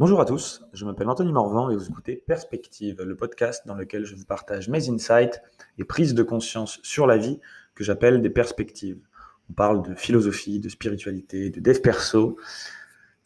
[0.00, 4.04] Bonjour à tous, je m'appelle Anthony Morvan et vous écoutez Perspective, le podcast dans lequel
[4.04, 5.40] je vous partage mes insights
[5.78, 7.38] et prises de conscience sur la vie
[7.76, 8.98] que j'appelle des perspectives.
[9.50, 12.36] On parle de philosophie, de spiritualité, de dev perso,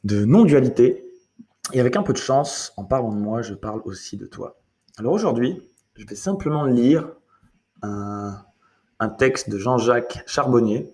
[0.04, 1.06] de non-dualité.
[1.72, 4.60] Et avec un peu de chance, en parlant de moi, je parle aussi de toi.
[4.98, 5.62] Alors aujourd'hui,
[5.96, 7.10] je vais simplement lire
[7.80, 8.44] un,
[9.16, 10.92] texte de Jean-Jacques Charbonnier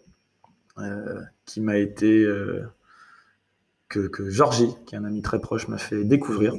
[0.79, 2.23] euh, qui m'a été...
[2.23, 2.65] Euh,
[4.09, 6.55] que, Georgie, qui est un ami très proche, m'a fait découvrir.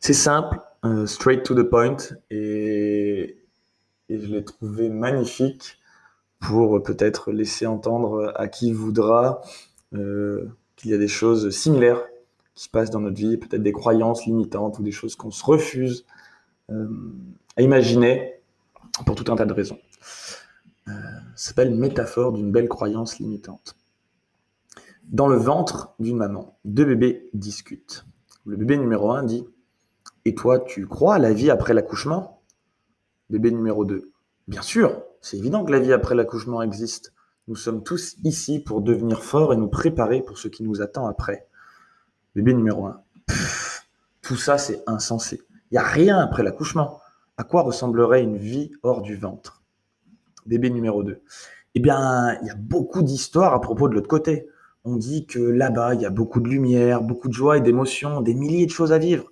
[0.00, 1.96] C'est simple, euh, straight to the point,
[2.30, 3.38] et,
[4.08, 5.78] je l'ai trouvé magnifique
[6.38, 9.40] pour peut-être laisser entendre à qui voudra
[9.94, 12.02] euh, qu'il y a des choses similaires
[12.54, 15.44] qui se passent dans notre vie, peut-être des croyances limitantes ou des choses qu'on se
[15.44, 16.04] refuse
[16.70, 16.88] euh,
[17.56, 18.40] à imaginer
[19.06, 19.78] pour tout un tas de raisons.
[20.88, 20.92] Euh,
[21.36, 23.76] s'appelle métaphore d'une belle croyance limitante.
[25.12, 28.06] Dans le ventre d'une maman, deux bébés discutent.
[28.46, 29.46] Le bébé numéro 1 dit
[30.24, 32.40] Et toi, tu crois à la vie après l'accouchement?
[33.28, 34.10] Bébé numéro 2
[34.48, 37.12] Bien sûr, c'est évident que la vie après l'accouchement existe.
[37.46, 41.06] Nous sommes tous ici pour devenir forts et nous préparer pour ce qui nous attend
[41.06, 41.46] après.
[42.34, 43.02] Bébé numéro 1.
[44.22, 45.42] tout ça, c'est insensé.
[45.70, 47.02] Il n'y a rien après l'accouchement.
[47.36, 49.62] À quoi ressemblerait une vie hors du ventre?
[50.46, 51.20] Bébé numéro 2.
[51.74, 54.48] Eh bien, il y a beaucoup d'histoires à propos de l'autre côté.
[54.84, 58.20] On dit que là-bas, il y a beaucoup de lumière, beaucoup de joie et d'émotions,
[58.20, 59.30] des milliers de choses à vivre.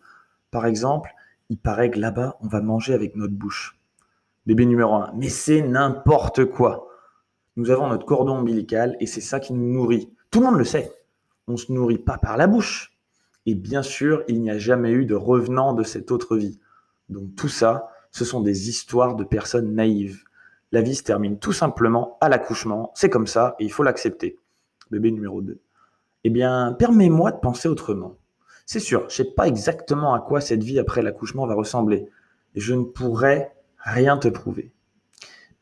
[0.53, 1.11] Par exemple,
[1.49, 3.77] il paraît que là-bas, on va manger avec notre bouche.
[4.47, 5.13] Bébé numéro 1.
[5.17, 6.89] Mais c'est n'importe quoi.
[7.57, 10.09] Nous avons notre cordon ombilical et c'est ça qui nous nourrit.
[10.31, 10.93] Tout le monde le sait.
[11.49, 12.97] On ne se nourrit pas par la bouche.
[13.45, 16.61] Et bien sûr, il n'y a jamais eu de revenant de cette autre vie.
[17.09, 20.23] Donc tout ça, ce sont des histoires de personnes naïves.
[20.73, 22.93] La vie se termine tout simplement à l'accouchement.
[22.95, 24.39] C'est comme ça et il faut l'accepter.
[24.91, 25.61] Bébé numéro 2.
[26.25, 28.17] Eh bien, permets-moi de penser autrement.
[28.67, 32.09] C'est sûr, je ne sais pas exactement à quoi cette vie après l'accouchement va ressembler.
[32.55, 34.73] Et je ne pourrais rien te prouver.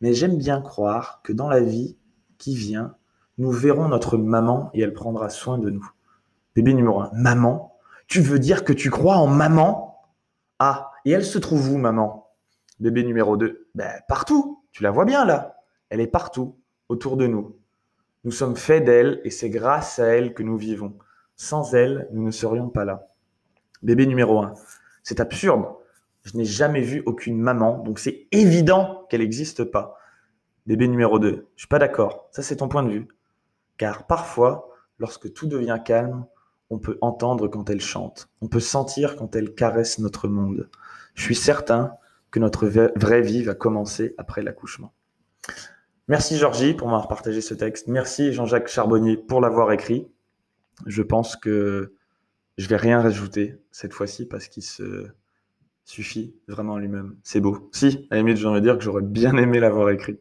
[0.00, 1.96] Mais j'aime bien croire que dans la vie
[2.38, 2.94] qui vient,
[3.36, 5.88] nous verrons notre maman et elle prendra soin de nous.
[6.54, 7.10] Bébé numéro 1.
[7.14, 7.76] Maman?
[8.08, 10.02] Tu veux dire que tu crois en maman?
[10.58, 12.30] Ah, et elle se trouve où, maman?
[12.80, 13.68] Bébé numéro 2.
[13.74, 14.64] Ben, partout.
[14.72, 15.56] Tu la vois bien là.
[15.88, 16.56] Elle est partout,
[16.88, 17.56] autour de nous.
[18.28, 20.98] Nous sommes faits d'elle et c'est grâce à elle que nous vivons.
[21.34, 23.08] Sans elle, nous ne serions pas là.
[23.82, 24.52] Bébé numéro 1.
[25.02, 25.64] C'est absurde.
[26.24, 29.96] Je n'ai jamais vu aucune maman, donc c'est évident qu'elle n'existe pas.
[30.66, 33.08] Bébé numéro 2, je suis pas d'accord, ça c'est ton point de vue.
[33.78, 34.68] Car parfois,
[34.98, 36.26] lorsque tout devient calme,
[36.68, 40.68] on peut entendre quand elle chante, on peut sentir quand elle caresse notre monde.
[41.14, 41.94] Je suis certain
[42.30, 44.92] que notre vraie vie va commencer après l'accouchement.
[46.08, 47.86] Merci Georgie pour m'avoir partagé ce texte.
[47.86, 50.08] Merci Jean-Jacques Charbonnier pour l'avoir écrit.
[50.86, 51.92] Je pense que
[52.56, 54.62] je vais rien rajouter cette fois-ci parce qu'il
[55.84, 57.14] suffit vraiment lui-même.
[57.24, 57.68] C'est beau.
[57.72, 60.18] Si, à la limite, j'aimerais dire que j'aurais bien aimé l'avoir écrit.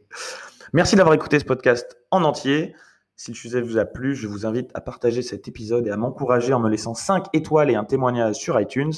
[0.74, 2.74] Merci d'avoir écouté ce podcast en entier.
[3.16, 5.96] Si le sujet vous a plu, je vous invite à partager cet épisode et à
[5.96, 8.92] m'encourager en me laissant 5 étoiles et un témoignage sur iTunes.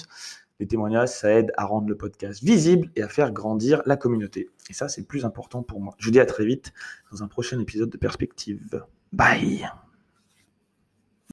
[0.58, 4.50] Les témoignages, ça aide à rendre le podcast visible et à faire grandir la communauté.
[4.70, 5.94] Et ça, c'est plus important pour moi.
[5.98, 6.72] Je vous dis à très vite
[7.10, 8.60] dans un prochain épisode de Perspective.
[9.12, 9.68] Bye